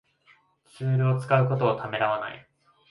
[0.67, 2.47] ツールを使うことをためらわない